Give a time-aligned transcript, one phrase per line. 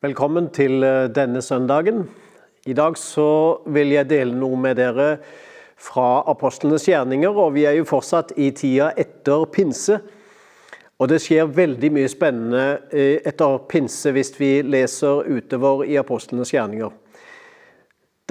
[0.00, 2.06] Velkommen til eh, denne søndagen.
[2.64, 5.08] I dag så vil jeg dele noe med dere
[5.76, 9.98] fra apostlenes gjerninger, og vi er jo fortsatt i tida etter pinse.
[10.96, 12.62] Og det skjer veldig mye spennende
[12.96, 16.94] eh, etter pinse hvis vi leser utover i apostlenes gjerninger.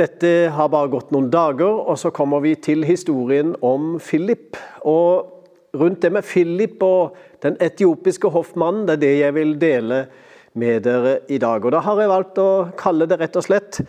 [0.01, 4.57] Dette har bare gått noen dager, og så kommer vi til historien om Philip.
[4.89, 7.13] Og rundt det med Philip og
[7.45, 10.25] den etiopiske hoffmannen, det er det jeg vil dele med
[10.59, 11.65] dere i dag.
[11.65, 13.81] Og Da har jeg valgt å kalle det rett og slett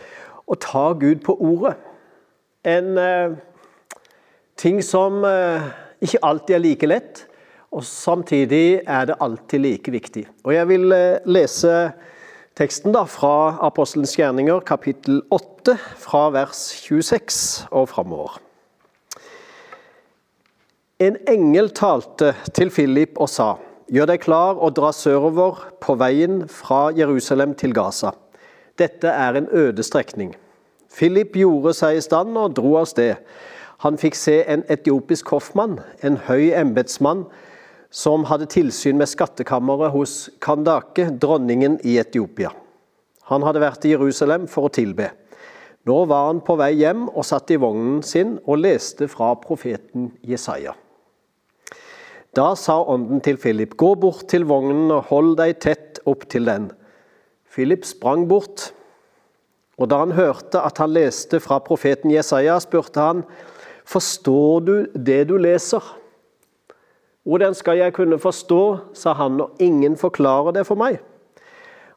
[0.50, 1.76] å ta Gud på ordet.
[2.66, 3.36] En eh,
[4.60, 5.70] ting som eh,
[6.02, 7.24] ikke alltid er like lett,
[7.70, 10.26] og samtidig er det alltid like viktig.
[10.44, 11.92] Og Jeg vil eh, lese
[12.58, 17.40] teksten da fra Apostelens gjerninger, kapittel 8, fra vers 26
[17.70, 18.40] og framover.
[21.00, 23.54] En engel talte til Philip og sa:"
[23.90, 28.12] Gjør deg klar og dra sørover på veien fra Jerusalem til Gaza.
[28.78, 30.36] Dette er en øde strekning.
[30.94, 33.18] Philip gjorde seg i stand og dro av sted.
[33.82, 37.24] Han fikk se en etiopisk hoffmann, en høy embetsmann,
[37.90, 42.52] som hadde tilsyn med skattkammeret hos Kandake, dronningen i Etiopia.
[43.26, 45.08] Han hadde vært i Jerusalem for å tilbe.
[45.90, 50.12] Nå var han på vei hjem og satt i vognen sin og leste fra profeten
[50.22, 50.76] Jesaja.
[52.36, 56.46] Da sa ånden til Philip, gå bort til vognen og hold deg tett opp til
[56.46, 56.68] den.
[57.50, 58.70] Philip sprang bort,
[59.80, 63.24] og da han hørte at han leste fra profeten Jesaja, spurte han,
[63.88, 65.82] forstår du det du leser?
[67.26, 68.62] Hvordan skal jeg kunne forstå,
[68.94, 71.00] sa han, og ingen forklarer det for meg.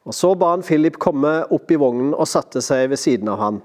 [0.04, 3.40] Og Så ba han Philip komme opp i vognen og satte seg ved siden av
[3.40, 3.62] han.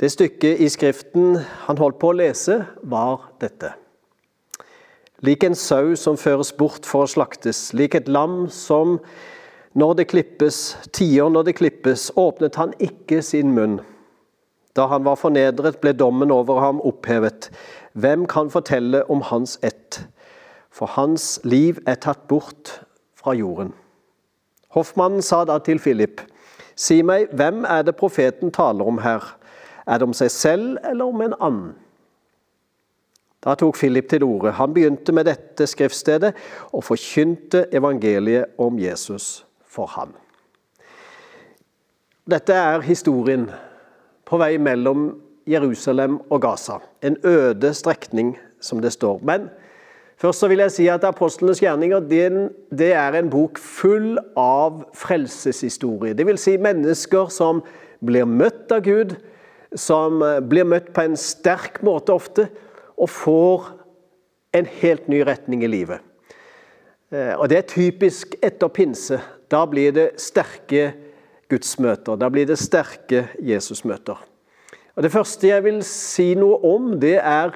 [0.00, 1.36] Det stykket i Skriften
[1.68, 3.76] han holdt på å lese, var dette.
[5.24, 8.98] Lik en sau som føres bort for å slaktes, lik et lam som
[9.76, 13.78] når det klippes, tier når det klippes, åpnet han ikke sin munn.
[14.76, 17.48] Da han var fornedret, ble dommen over ham opphevet.
[17.96, 20.02] Hvem kan fortelle om hans ett?
[20.68, 22.74] For hans liv er tatt bort
[23.16, 23.72] fra jorden.
[24.76, 26.20] Hoffmannen sa da til Philip,
[26.76, 29.24] si meg, hvem er det profeten taler om her?
[29.88, 31.74] Er det om seg selv eller om en annen?
[33.46, 34.50] Da tok Philip til orde.
[34.58, 36.32] Han begynte med dette skriftstedet
[36.74, 40.16] og forkynte evangeliet om Jesus for ham.
[42.26, 43.46] Dette er historien
[44.26, 45.12] på vei mellom
[45.46, 46.80] Jerusalem og Gaza.
[47.06, 49.20] En øde strekning, som det står.
[49.22, 49.46] Men
[50.18, 56.18] først så vil jeg si at Apostlenes gjerninger det er en bok full av frelseshistorie.
[56.18, 57.62] Det vil si mennesker som
[58.02, 59.14] blir møtt av Gud,
[59.78, 60.18] som
[60.50, 62.48] blir møtt på en sterk måte ofte,
[62.96, 63.66] og får
[64.56, 66.00] en helt ny retning i livet.
[67.12, 69.20] Eh, og Det er typisk etter pinse.
[69.50, 70.92] Da blir det sterke
[71.48, 72.16] gudsmøter.
[72.16, 74.16] Da blir det sterke Jesusmøter.
[74.96, 77.52] Og Det første jeg vil si noe om, det er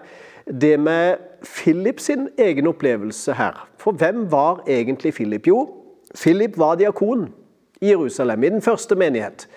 [0.60, 3.68] det med Philip sin egen opplevelse her.
[3.78, 5.46] For hvem var egentlig Philip?
[5.46, 5.68] Jo,
[6.14, 7.32] Philip var diakon
[7.80, 9.48] i Jerusalem, i den første menighet.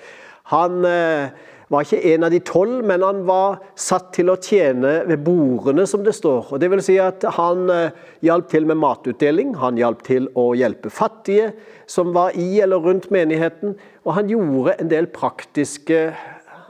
[0.43, 1.29] Han eh,
[1.73, 5.87] var ikke en av de tolv, men han var satt til å tjene ved bordene,
[5.89, 6.51] som det står.
[6.53, 10.51] Og det vil si at Han eh, hjalp til med matutdeling, han hjalp til å
[10.57, 11.51] hjelpe fattige
[11.89, 13.75] som var i eller rundt menigheten,
[14.05, 16.13] og han gjorde en del praktiske,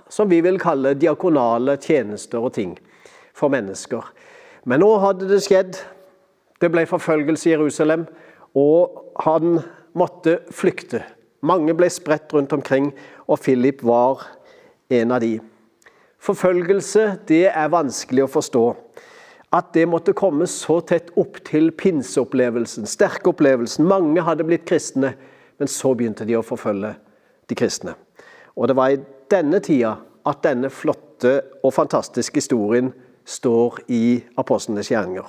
[0.10, 2.78] som vi vil kalle diakonale tjenester og ting
[3.34, 4.06] for mennesker.
[4.70, 5.80] Men nå hadde det skjedd.
[6.62, 8.06] Det ble forfølgelse i Jerusalem,
[8.56, 9.60] og han
[9.98, 11.02] måtte flykte.
[11.44, 12.94] Mange ble spredt rundt omkring,
[13.28, 14.24] og Philip var
[14.90, 15.38] en av de.
[16.24, 18.64] Forfølgelse, det er vanskelig å forstå.
[19.54, 23.86] At det måtte komme så tett opp til pinseopplevelsen, sterke opplevelsen.
[23.86, 25.14] Mange hadde blitt kristne,
[25.60, 26.96] men så begynte de å forfølge
[27.50, 27.94] de kristne.
[28.58, 29.02] Og det var i
[29.32, 32.92] denne tida at denne flotte og fantastiske historien
[33.28, 35.28] står i apostlenes gjerninger.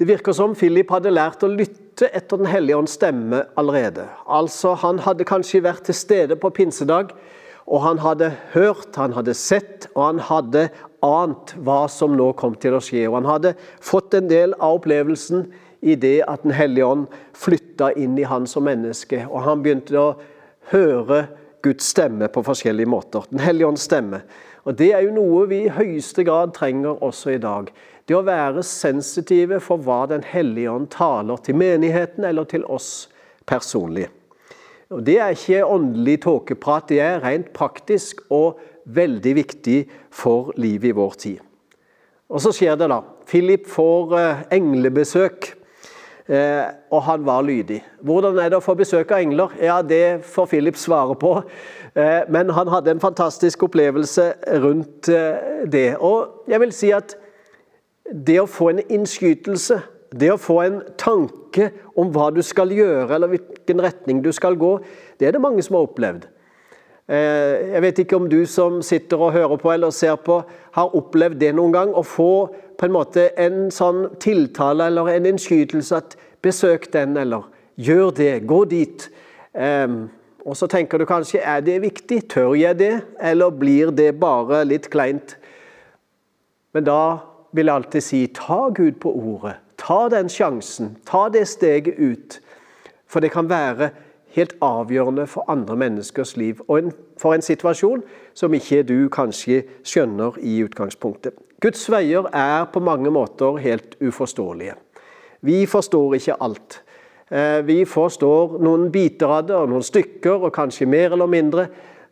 [0.00, 4.06] Det virker som Philip hadde lært å lytte etter Den hellige ånds stemme allerede.
[4.24, 7.12] Altså, Han hadde kanskje vært til stede på pinsedag,
[7.70, 10.64] og han hadde hørt, han hadde sett, og han hadde
[11.06, 13.04] ant hva som nå kom til å skje.
[13.06, 15.46] Og han hadde fått en del av opplevelsen
[15.86, 17.06] i det at Den hellige ånd
[17.38, 19.22] flytta inn i han som menneske.
[19.30, 20.10] Og han begynte å
[20.74, 21.28] høre
[21.62, 23.24] Guds stemme på forskjellige måter.
[23.30, 24.24] Den hellige ånds stemme.
[24.66, 27.70] Og Det er jo noe vi i høyeste grad trenger også i dag.
[28.04, 33.08] Det å være sensitive for hva Den hellige ånd taler til menigheten eller til oss
[33.46, 34.10] personlig.
[34.90, 38.58] Og Det er ikke åndelig tåkeprat, det er rent praktisk og
[38.90, 41.38] veldig viktig for livet i vår tid.
[42.30, 43.00] Og så skjer det, da.
[43.26, 45.52] Philip får eh, englebesøk.
[46.30, 47.80] Eh, og han var lydig.
[48.06, 49.54] Hvordan er det å få besøk av engler?
[49.62, 51.36] Ja, Det får Philip svare på.
[51.94, 54.32] Eh, men han hadde en fantastisk opplevelse
[54.62, 55.10] rundt
[55.70, 55.96] det.
[55.98, 57.16] Og jeg vil si at
[58.10, 59.80] det å få en innskytelse,
[60.18, 63.38] det å få en tanke om hva du skal gjøre, eller
[63.70, 64.78] hvilken retning du skal gå,
[65.18, 66.26] det er det mange som har opplevd.
[67.10, 71.40] Jeg vet ikke om du som sitter og hører på eller ser på, har opplevd
[71.40, 71.94] det noen gang.
[71.94, 77.42] Å få på en måte en sånn tiltale eller en innskytelse at 'besøk den', eller
[77.76, 79.10] 'gjør det', 'gå dit'.
[80.46, 84.64] Og så tenker du kanskje 'er det viktig', tør jeg det, eller blir det bare
[84.64, 85.36] litt kleint?
[86.72, 87.18] Men da
[87.52, 89.56] vil jeg alltid si ta Gud på ordet.
[89.76, 90.96] Ta den sjansen.
[91.06, 92.40] Ta det steget ut.
[93.10, 93.90] For det kan være
[94.36, 98.04] helt avgjørende for andre menneskers liv, og for en situasjon
[98.34, 101.34] som ikke du kanskje skjønner i utgangspunktet.
[101.60, 104.78] Guds veier er på mange måter helt uforståelige.
[105.40, 106.82] Vi forstår ikke alt.
[107.30, 111.66] Eh, vi forstår noen biter av det, og noen stykker, og kanskje mer eller mindre.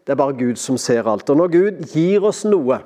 [0.04, 1.30] Det er bare Gud som ser alt.
[1.30, 2.80] Og når Gud gir oss noe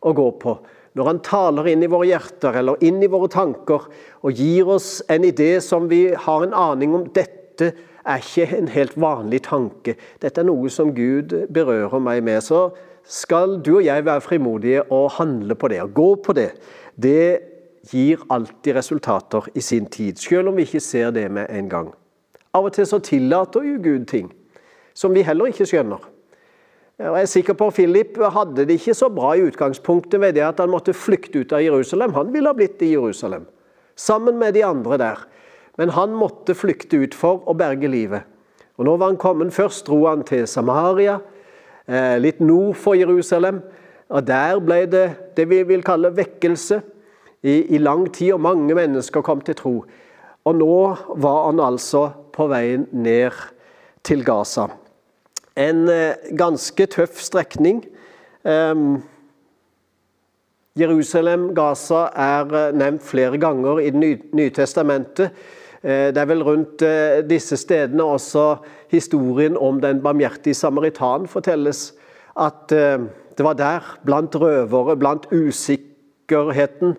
[0.00, 0.56] å gå på,
[0.94, 3.86] når Han taler inn i våre hjerter eller inn i våre tanker
[4.22, 8.68] og gir oss en idé som vi har en aning om dette er ikke en
[8.72, 12.70] helt vanlig tanke, dette er noe som Gud berører meg med, så
[13.02, 16.50] skal du og jeg være frimodige og handle på det og gå på det.
[16.94, 17.38] Det
[17.90, 21.90] gir alltid resultater i sin tid, selv om vi ikke ser det med en gang.
[22.54, 24.30] Av og til så tillater jo Gud ting
[24.94, 26.02] som vi heller ikke skjønner.
[27.02, 30.44] Jeg er sikker på at Philip hadde det ikke så bra i utgangspunktet ved det
[30.46, 32.12] at han måtte flykte ut av Jerusalem.
[32.14, 33.46] Han ville ha blitt i Jerusalem,
[33.96, 35.24] sammen med de andre der.
[35.78, 38.28] Men han måtte flykte ut for å berge livet.
[38.76, 39.54] Og Nå var han kommet.
[39.54, 41.20] Først dro han til Samaria,
[41.86, 43.62] Eh, litt nord for Jerusalem.
[44.08, 46.82] og Der ble det det vi vil kalle vekkelse
[47.42, 49.84] i, i lang tid, og mange mennesker kom til tro.
[50.44, 53.32] Og nå var han altså på vei ned
[54.04, 54.68] til Gaza.
[55.56, 57.84] En eh, ganske tøff strekning.
[58.44, 59.02] Um,
[60.78, 65.30] Jerusalem-Gaza er eh, nevnt flere ganger i Det nye testamentet.
[65.82, 66.82] Det er vel rundt
[67.26, 68.44] disse stedene også
[68.92, 71.88] historien om den barmhjertige samaritan fortelles.
[72.38, 72.98] At eh,
[73.38, 76.96] det var der, blant røvere, blant usikkerheten,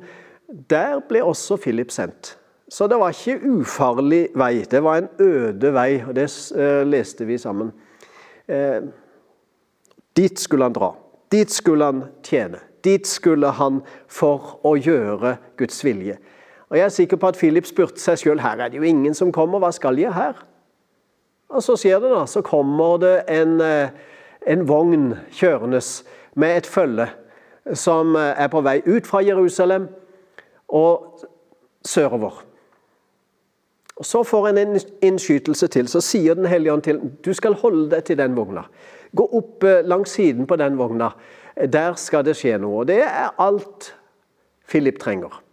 [0.70, 2.38] der ble også Philip sendt.
[2.70, 4.64] Så det var ikke ufarlig vei.
[4.70, 6.28] Det var en øde vei, og det
[6.58, 7.72] eh, leste vi sammen.
[8.48, 8.82] Eh,
[10.18, 10.94] dit skulle han dra.
[11.32, 12.60] Dit skulle han tjene.
[12.84, 16.18] Dit skulle han for å gjøre Guds vilje.
[16.74, 19.14] Og Jeg er sikker på at Philip spurte seg sjøl her er det jo ingen
[19.14, 20.40] som kommer, hva skal jeg her?
[21.54, 22.24] Og så skjer det, da.
[22.26, 23.92] Så kommer det en, eh,
[24.50, 25.82] en vogn kjørende
[26.34, 27.06] med et følge
[27.78, 29.86] som eh, er på vei ut fra Jerusalem
[30.68, 31.22] og
[31.86, 32.42] sørover.
[33.96, 35.88] Og Så får en en innskytelse til.
[35.88, 38.64] Så sier Den hellige ånd til du skal holde deg til den vogna.
[39.16, 41.12] Gå opp eh, langs siden på den vogna.
[41.74, 42.80] Der skal det skje noe.
[42.80, 43.96] Og Det er alt
[44.68, 45.44] Philip trenger.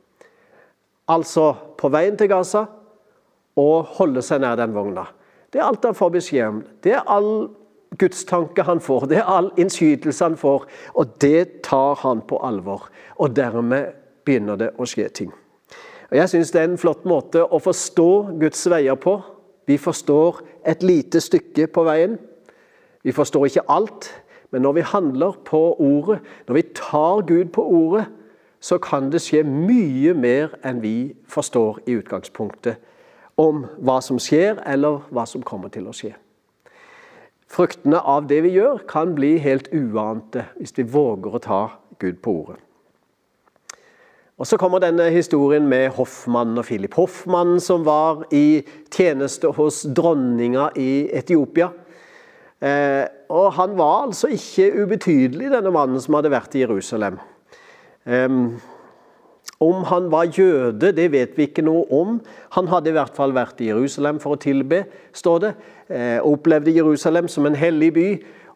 [1.11, 2.67] Altså på veien til Gaza
[3.59, 5.09] og holde seg nær den vogna.
[5.51, 6.61] Det er alt han får beskjed om.
[6.85, 7.49] Det er all
[7.99, 10.67] gudstanke han får, det er all innskytelse han får.
[10.95, 12.87] Og det tar han på alvor.
[13.19, 15.33] Og dermed begynner det å skje ting.
[16.11, 18.11] Og Jeg syns det er en flott måte å forstå
[18.41, 19.19] Guds veier på.
[19.67, 22.17] Vi forstår et lite stykke på veien.
[23.03, 24.11] Vi forstår ikke alt,
[24.51, 28.09] men når vi handler på ordet, når vi tar Gud på ordet,
[28.61, 32.81] så kan det skje mye mer enn vi forstår i utgangspunktet
[33.41, 36.13] om hva som skjer, eller hva som kommer til å skje.
[37.51, 41.63] Fruktene av det vi gjør, kan bli helt uante hvis vi våger å ta
[41.99, 42.61] Gud på ordet.
[44.41, 46.95] Og Så kommer denne historien med hoffmannen og Philip.
[46.97, 51.69] Hoffmannen som var i tjeneste hos dronninga i Etiopia.
[52.61, 57.19] Eh, og Han var altså ikke ubetydelig, denne mannen som hadde vært i Jerusalem.
[59.61, 62.15] Om han var jøde, det vet vi ikke noe om.
[62.57, 65.51] Han hadde i hvert fall vært i Jerusalem for å tilbe, står det.
[65.91, 68.07] Eh, opplevde Jerusalem som en hellig by,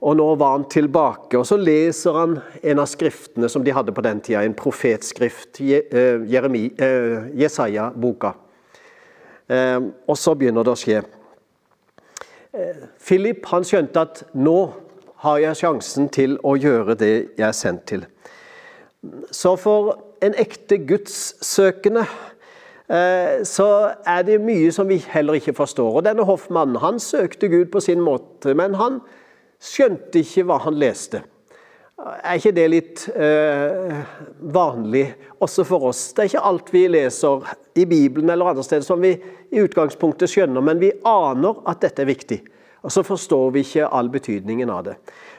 [0.01, 1.37] og nå var han tilbake.
[1.37, 5.61] Og Så leser han en av skriftene som de hadde på den tida, en profetskrift,
[5.61, 8.33] eh, eh, Jesaja-boka.
[10.09, 11.05] Og så begynner det å skje.
[12.99, 14.73] Philip han skjønte at nå
[15.17, 18.07] har jeg sjansen til å gjøre det jeg er sendt til.
[19.31, 22.07] Så for en ekte gudssøkende,
[22.89, 23.69] eh, så
[24.07, 26.01] er det mye som vi heller ikke forstår.
[26.01, 29.01] Og Denne hoffmannen han søkte Gud på sin måte, men han
[29.65, 31.23] skjønte ikke hva han leste.
[32.05, 34.01] Er ikke det litt eh,
[34.53, 35.05] vanlig
[35.45, 36.09] også for oss?
[36.13, 37.47] Det er ikke alt vi leser
[37.79, 39.15] i Bibelen eller andre steder som vi
[39.55, 42.41] i utgangspunktet skjønner, men vi aner at dette er viktig.
[42.85, 44.99] Og så forstår vi ikke all betydningen av det.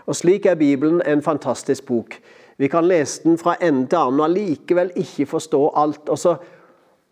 [0.09, 2.17] Og Slik er Bibelen en fantastisk bok.
[2.57, 6.09] Vi kan lese den fra ende til annen og allikevel ikke forstå alt.
[6.09, 6.35] Og så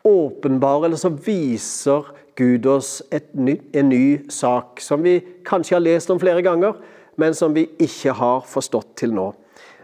[0.08, 6.10] åpenbarer eller så viser Gud oss ny, en ny sak som vi kanskje har lest
[6.10, 6.74] om flere ganger,
[7.16, 9.28] men som vi ikke har forstått til nå.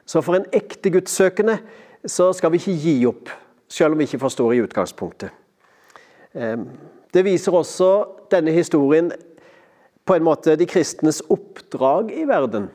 [0.06, 1.60] Så for en ekte gudssøkende
[2.10, 3.30] så skal vi ikke gi opp,
[3.70, 5.30] selv om vi ikke forstår i utgangspunktet.
[6.34, 6.66] Ehm,
[7.14, 7.92] det viser også
[8.32, 9.12] denne historien
[10.06, 12.70] på en måte de kristnes oppdrag i verden.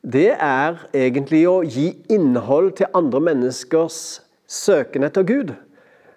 [0.00, 5.52] Det er egentlig å gi innhold til andre menneskers søken etter Gud.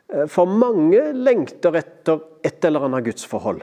[0.07, 3.59] Eh, for mange lengter etter et eller annet gudsforhold.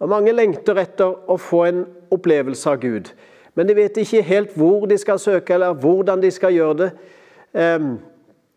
[0.00, 3.12] Og mange lengter etter å få en opplevelse av Gud.
[3.54, 6.90] Men de vet ikke helt hvor de skal søke, eller hvordan de skal gjøre det.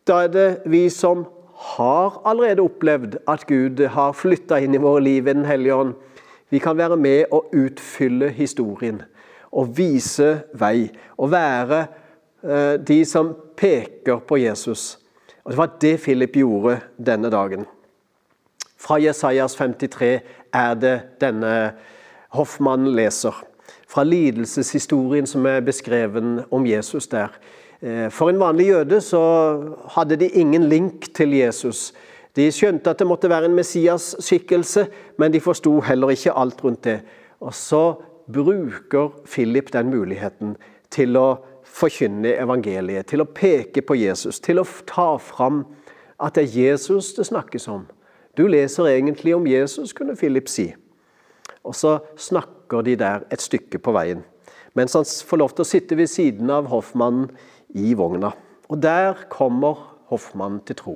[0.08, 1.26] Da er det vi som
[1.76, 5.94] har allerede opplevd at Gud har flytta inn i våre liv i Den hellige ånd.
[6.50, 9.02] Vi kan være med og utfylle historien
[9.54, 10.90] og vise vei.
[11.18, 11.86] Og være
[12.44, 14.98] eh, de som peker på Jesus.
[15.44, 17.66] Og Det var det Philip gjorde denne dagen.
[18.78, 20.20] Fra Jesajas 53
[20.54, 21.74] er det denne
[22.34, 23.44] hoffmannen leser
[23.94, 27.36] fra lidelseshistorien som er beskreven om Jesus der.
[27.82, 29.22] Eh, for en vanlig jøde så
[29.96, 31.92] hadde de ingen link til Jesus.
[32.36, 34.88] De skjønte at det måtte være en Messias-skikkelse,
[35.22, 37.02] men de forsto heller ikke alt rundt det.
[37.40, 37.84] Og så
[38.32, 40.56] bruker Philip den muligheten
[40.94, 41.28] til å
[41.64, 45.64] forkynne evangeliet, til å peke på Jesus, til å ta fram
[46.22, 47.88] at det er Jesus det snakkes om.
[48.38, 50.72] Du leser egentlig om Jesus, kunne Philip si.
[51.64, 54.24] Og så snakker de der et stykke på veien.
[54.74, 57.30] Mens han får lov til å sitte ved siden av hoffmannen
[57.78, 58.34] i vogna.
[58.70, 60.96] Og der kommer hoffmannen til tro.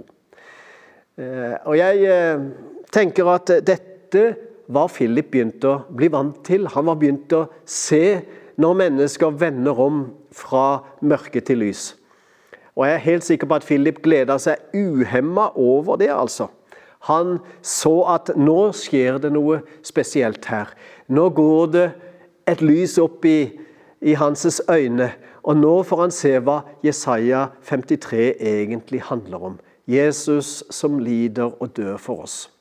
[1.18, 2.48] Eh, og jeg eh,
[2.94, 4.24] tenker at dette
[4.68, 6.68] var Philip begynt å bli vant til.
[6.74, 8.20] Han var begynt å se
[8.58, 11.92] når mennesker vender om fra mørke til lys.
[12.78, 16.50] Og jeg er helt sikker på at Philip gleda seg uhemma over det, altså.
[17.08, 20.74] Han så at nå skjer det noe spesielt her.
[21.08, 21.88] Nå går det
[22.50, 23.50] et lys opp i,
[24.02, 25.12] i hans øyne,
[25.48, 29.58] og nå får han se hva Jesaja 53 egentlig handler om.
[29.88, 32.57] Jesus som lider og dør for oss.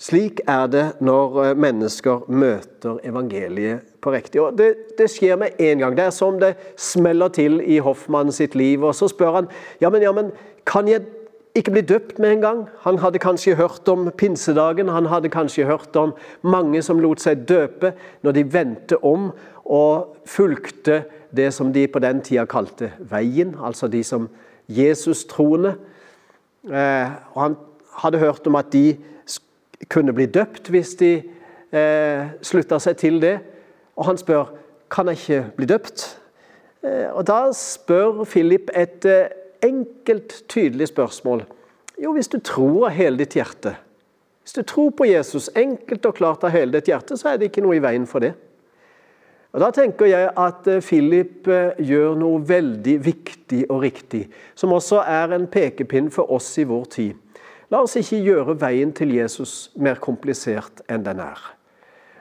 [0.00, 4.40] Slik er det når eh, mennesker møter evangeliet på riktig.
[4.40, 5.96] Og det, det, skjer med en gang.
[5.96, 8.80] Det er som det smeller til i Hoffmann sitt liv.
[8.80, 9.50] Og så spør han
[9.82, 10.32] ja, men, ja, men
[10.64, 11.04] kan jeg
[11.54, 12.62] ikke bli døpt med en gang.
[12.86, 17.44] Han hadde kanskje hørt om pinsedagen, han hadde kanskje hørt om mange som lot seg
[17.48, 17.92] døpe
[18.24, 19.30] når de vendte om
[19.66, 21.02] og fulgte
[21.36, 24.30] det som de på den tida kalte veien, altså de som
[24.70, 25.74] Jesus-troende.
[26.64, 27.56] Eh, han
[28.00, 28.96] hadde hørt om at de
[29.88, 31.12] kunne bli døpt hvis de
[31.72, 33.38] eh, slutta seg til det.
[33.96, 34.52] Og han spør
[34.90, 36.06] kan jeg ikke bli døpt.
[36.84, 39.30] Eh, og Da spør Philip et eh,
[39.62, 41.44] enkelt, tydelig spørsmål.
[42.02, 43.74] Jo, hvis du tror av hele ditt hjerte,
[44.42, 47.50] hvis du tror på Jesus enkelt og klart av hele ditt hjerte, så er det
[47.50, 48.32] ikke noe i veien for det.
[49.52, 54.72] Og Da tenker jeg at eh, Philip eh, gjør noe veldig viktig og riktig, som
[54.72, 57.14] også er en pekepinn for oss i vår tid.
[57.70, 61.38] La oss ikke gjøre veien til Jesus mer komplisert enn den er.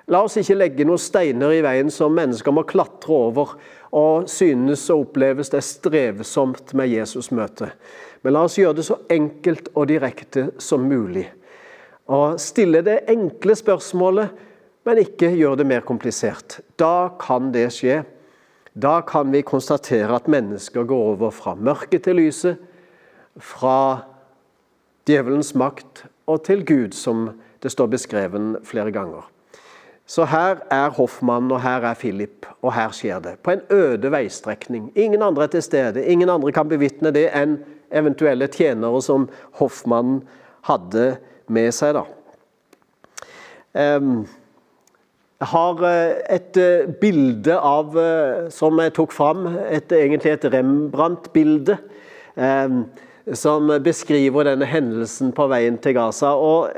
[0.10, 3.56] La oss ikke legge noen steiner i veien som mennesker må klatre over
[3.94, 7.74] og synes og oppleves det strevsomt med Jesus-møtet.
[8.22, 11.28] Men la oss gjøre det så enkelt og direkte som mulig.
[12.10, 14.34] Og stille det enkle spørsmålet,
[14.86, 16.58] men ikke gjøre det mer komplisert.
[16.78, 18.02] Da kan det skje.
[18.74, 22.58] Da kan vi konstatere at mennesker går over fra mørket til lyset,
[23.38, 24.09] fra
[25.10, 27.32] djevelens makt og til Gud, som
[27.64, 29.26] det står beskreven flere ganger.
[30.10, 33.36] Så her er Hoffmann, og her er Philip, og her skjer det.
[33.46, 34.92] På en øde veistrekning.
[34.96, 36.06] Ingen andre er til stede.
[36.06, 37.60] Ingen andre kan bevitne det enn
[37.94, 39.28] eventuelle tjenere som
[39.60, 40.24] Hoffmann
[40.66, 41.18] hadde
[41.50, 42.00] med seg.
[42.00, 42.06] da.
[45.40, 50.50] Jeg har eh, et eh, bilde av, eh, som jeg tok fram, et, egentlig et
[50.52, 51.78] Rembrandt-bilde.
[53.38, 56.34] Som beskriver denne hendelsen på veien til Gaza.
[56.34, 56.72] og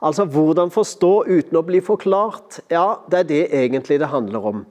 [0.00, 2.62] Altså hvordan forstå uten å bli forklart.
[2.72, 4.62] Ja, det er det egentlig det handler om.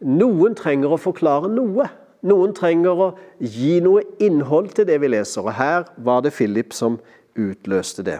[0.00, 1.90] Noen trenger å forklare noe.
[2.24, 5.44] Noen trenger å gi noe innhold til det vi leser.
[5.44, 6.96] Og her var det Philip som
[7.36, 8.18] utløste det.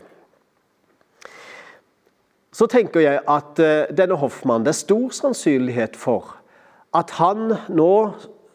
[2.55, 6.37] Så tenker jeg at eh, denne hoffmannen, det er stor sannsynlighet for
[6.95, 7.95] at han nå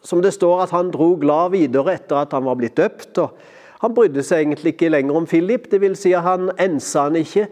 [0.00, 3.18] som det står at han dro glad videre etter at han var blitt døpt.
[3.18, 3.34] og
[3.80, 6.02] Han brydde seg egentlig ikke lenger om Philip, dvs.
[6.02, 7.46] Si han ensa han ikke.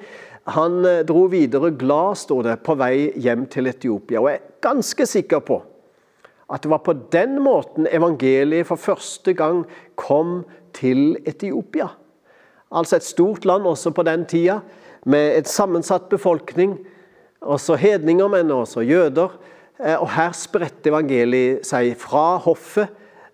[0.56, 4.20] Han eh, dro videre glad, står det, på vei hjem til Etiopia.
[4.20, 5.62] Og jeg er ganske sikker på
[6.48, 9.66] at det var på den måten evangeliet for første gang
[10.00, 11.90] kom til Etiopia.
[12.72, 14.60] Altså et stort land også på den tida,
[15.04, 16.78] med et sammensatt befolkning.
[17.40, 19.36] Også hedninger, men også jøder.
[19.84, 22.88] Eh, og her spredte evangeliet seg fra hoffet.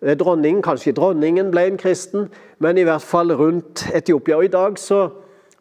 [0.04, 2.26] Dronningen, kanskje dronningen ble en kristen,
[2.61, 4.37] men i hvert fall rundt Etiopia.
[4.37, 5.06] Og I dag så,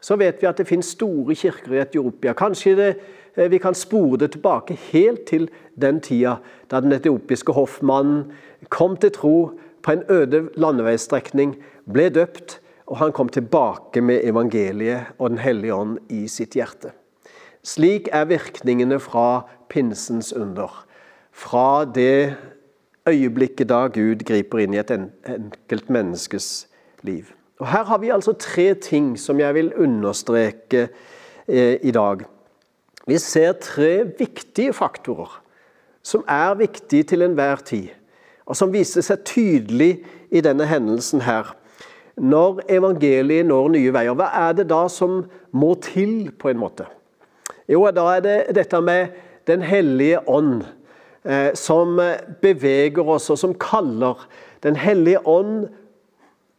[0.04, 2.34] så vet vi at det finnes store kirker i Etiopia.
[2.36, 2.90] Kanskje det,
[3.38, 5.48] eh, vi kan spore det tilbake helt til
[5.80, 8.34] den tida da den etiopiske hoffmannen
[8.70, 9.38] kom til tro
[9.84, 11.56] på en øde landeveisstrekning,
[11.88, 16.92] ble døpt, og han kom tilbake med evangeliet og Den hellige ånd i sitt hjerte.
[17.64, 20.86] Slik er virkningene fra pinsens under.
[21.32, 22.36] Fra det
[23.10, 26.68] øyeblikket da Gud griper inn i et enkelt menneskes
[27.04, 27.32] liv.
[27.60, 30.88] Og Her har vi altså tre ting som jeg vil understreke
[31.48, 32.24] eh, i dag.
[33.08, 35.44] Vi ser tre viktige faktorer
[36.04, 37.88] som er viktige til enhver tid,
[38.46, 41.54] og som viser seg tydelig i denne hendelsen her.
[42.20, 45.24] Når evangeliet når nye veier, hva er det da som
[45.56, 46.86] må til, på en måte?
[47.72, 50.62] Jo, da er det dette med Den hellige ånd,
[51.56, 51.96] som
[52.42, 54.26] beveger oss, og som kaller.
[54.64, 55.70] Den hellige ånd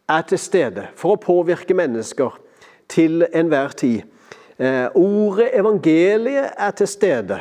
[0.08, 2.36] er til stede for å påvirke mennesker
[2.92, 4.02] til enhver tid.
[4.58, 7.40] Eh, ordet evangeliet er til stede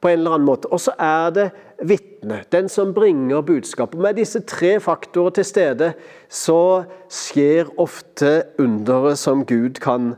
[0.00, 0.70] på en eller annen måte.
[0.72, 1.48] Og så er det
[1.86, 4.00] vitne, den som bringer budskapet.
[4.00, 5.92] Med disse tre faktorer til stede
[6.28, 10.14] så skjer ofte underet som Gud kan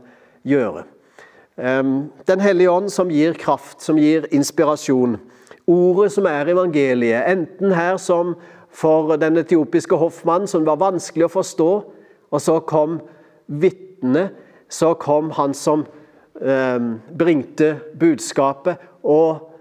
[0.47, 0.85] gjøre.
[1.61, 5.19] Den hellige ånd som gir kraft, som gir inspirasjon.
[5.67, 8.35] Ordet som er evangeliet, enten her som
[8.71, 11.71] for den etiopiske hoffmannen, som var vanskelig å forstå,
[12.31, 12.99] og så kom
[13.47, 14.31] vitnet,
[14.71, 15.83] så kom han som
[16.39, 16.79] eh,
[17.19, 19.51] bringte budskapet, og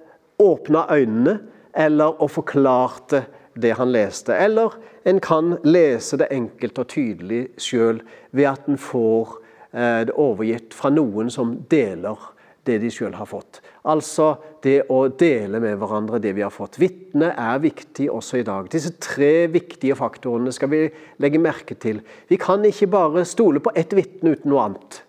[0.40, 1.38] åpna øynene,
[1.74, 3.24] eller og forklarte
[3.60, 4.34] det han leste.
[4.34, 8.00] Eller en kan lese det enkelt og tydelig sjøl
[8.32, 9.36] ved at en får
[9.74, 12.30] eh, det overgitt fra noen som deler
[12.68, 13.60] det de sjøl har fått.
[13.88, 16.78] Altså det å dele med hverandre det vi har fått.
[16.80, 18.68] Vitne er viktig også i dag.
[18.72, 20.82] Disse tre viktige faktorene skal vi
[21.22, 22.02] legge merke til.
[22.28, 25.02] Vi kan ikke bare stole på ett vitne uten noe annet.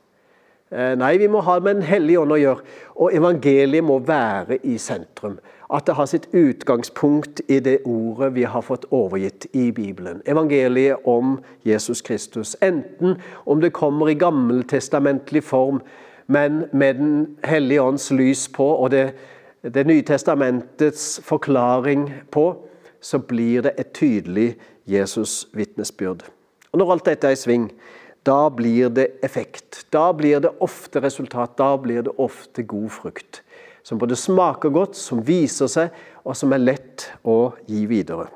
[0.71, 2.75] Eh, nei, vi må ha med Den hellige ånd å gjøre.
[2.95, 5.39] Og evangeliet må være i sentrum.
[5.71, 10.21] At det har sitt utgangspunkt i det ordet vi har fått overgitt i Bibelen.
[10.27, 12.55] Evangeliet om Jesus Kristus.
[12.61, 15.79] Enten om det kommer i gammeltestamentlig form,
[16.32, 19.12] men med Den hellige ånds lys på og det,
[19.63, 20.04] det nye
[21.24, 22.46] forklaring på,
[23.02, 24.56] så blir det et tydelig
[24.88, 26.24] Jesus-vitnesbyrd.
[26.72, 27.72] Og Når alt dette er i sving,
[28.26, 29.86] da blir det effekt.
[29.91, 31.58] Da blir det ofte resultat.
[31.58, 33.41] Da blir det ofte god frukt.
[33.84, 35.89] Som både smaker godt, som viser seg,
[36.24, 38.30] og som er lett å gi videre.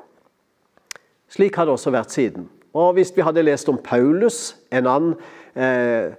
[1.30, 2.48] Slik har det også vært siden.
[2.74, 5.14] Og Hvis vi hadde lest om Paulus, en annen
[5.54, 6.12] eh,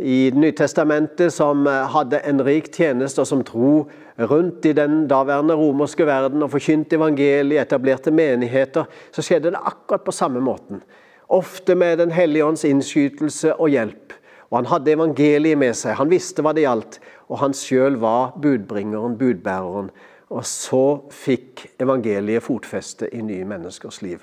[0.00, 3.84] i Nytestamentet som eh, hadde en rik tjeneste, og som dro
[4.30, 10.04] rundt i den daværende romerske verden og forkynte evangeliet, etablerte menigheter, så skjedde det akkurat
[10.04, 10.82] på samme måten
[11.30, 14.12] ofte med Den hellige ånds innskytelse og hjelp.
[14.50, 16.98] Og Han hadde evangeliet med seg, han visste hva det gjaldt,
[17.30, 19.92] og han sjøl var budbringeren, budbæreren.
[20.30, 24.18] Og så fikk evangeliet fotfeste i nye menneskers liv.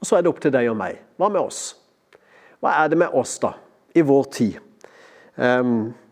[0.00, 1.00] Og Så er det opp til deg og meg.
[1.18, 1.74] Hva med oss?
[2.62, 3.52] Hva er det med oss, da,
[3.94, 4.58] i vår tid?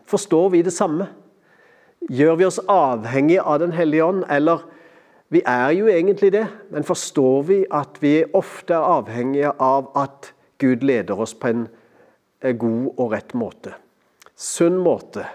[0.09, 1.07] Forstår vi det samme?
[2.11, 4.65] Gjør vi oss avhengig av Den hellige ånd, eller
[5.33, 10.33] vi er jo egentlig det, men forstår vi at vi ofte er avhengige av at
[10.61, 11.63] Gud leder oss på en
[12.59, 13.73] god og rett måte?
[14.35, 15.25] Sunn måte,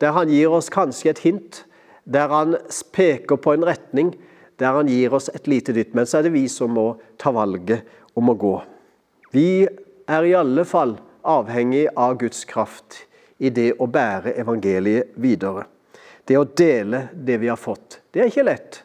[0.00, 1.64] der han gir oss kanskje et hint,
[2.04, 2.56] der han
[2.96, 4.14] peker på en retning,
[4.58, 5.94] der han gir oss et lite dytt.
[5.94, 7.86] Men så er det vi som må ta valget
[8.16, 8.54] om å gå.
[9.34, 13.04] Vi er i alle fall avhengig av Guds kraft
[13.38, 15.66] i det å bære evangeliet videre.
[16.24, 18.00] Det å dele det vi har fått.
[18.12, 18.80] Det er ikke lett.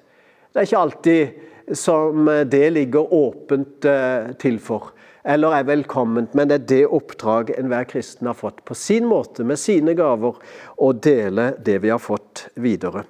[0.51, 4.89] Det er ikke alltid som det ligger åpent eh, til for,
[5.23, 9.45] eller er velkomment, men det er det oppdraget enhver kristen har fått på sin måte,
[9.45, 10.39] med sine gaver,
[10.75, 13.03] å dele det vi har fått videre.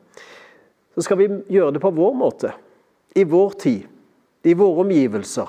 [0.96, 2.52] Så skal vi gjøre det på vår måte,
[3.16, 3.88] i vår tid,
[4.44, 5.48] i våre omgivelser,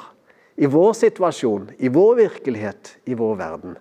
[0.61, 3.79] i vår situasjon, i vår virkelighet, i vår verden.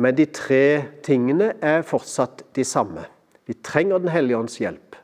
[0.00, 3.04] Men de tre tingene er fortsatt de samme.
[3.44, 4.96] Vi trenger Den hellige ånds hjelp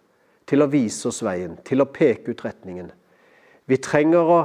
[0.48, 2.90] til å vise oss veien, til å peke ut retningen.
[3.68, 4.40] Vi trenger å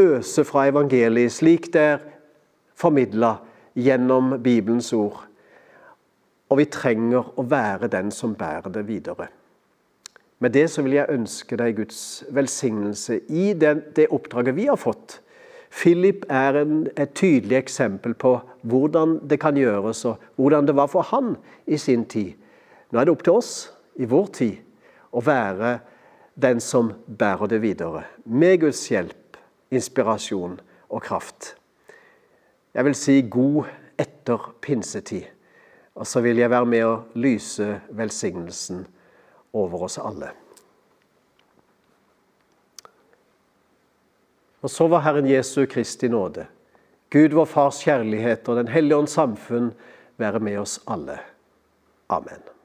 [0.00, 2.06] øse fra evangeliet slik det er
[2.74, 3.36] formidla
[3.76, 5.20] gjennom Bibelens ord.
[6.50, 9.28] Og vi trenger å være den som bærer det videre.
[10.40, 14.80] Med det så vil jeg ønske deg Guds velsignelse i det, det oppdraget vi har
[14.80, 15.18] fått.
[15.70, 20.88] Philip er en, et tydelig eksempel på hvordan det kan gjøres, og hvordan det var
[20.90, 21.34] for han
[21.66, 22.32] i sin tid.
[22.90, 23.52] Nå er det opp til oss
[24.00, 24.56] i vår tid
[25.12, 25.76] å være
[26.40, 28.06] den som bærer det videre.
[28.24, 29.36] Med Guds hjelp,
[29.70, 30.56] inspirasjon
[30.88, 31.54] og kraft.
[32.74, 33.68] Jeg vil si god
[34.00, 35.28] etter pinsetid.
[36.00, 38.86] Og så vil jeg være med å lyse velsignelsen
[39.52, 40.30] over oss alle.
[44.60, 46.46] Og så var Herren Jesu Kristi nåde,
[47.10, 49.72] Gud vår Fars kjærlighet og Den hellige ånds samfunn
[50.20, 51.18] være med oss alle.
[52.08, 52.59] Amen.